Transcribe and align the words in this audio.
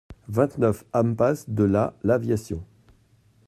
vingt-neuf 0.29 0.83
impasse 0.93 1.47
de 1.47 1.63
la 1.63 1.93
l'Aviation 2.01 2.65